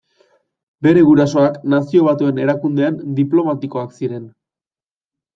Bere 0.85 1.01
gurasoak 1.09 1.59
Nazio 1.73 2.07
Batuen 2.07 2.39
Erakundean 2.45 2.97
diplomatikoak 3.19 3.93
ziren. 3.99 4.25